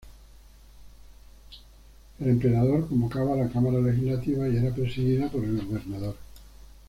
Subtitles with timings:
[2.19, 6.15] El emperador convocaba la cámara legislativa y era presidida por el gobernador.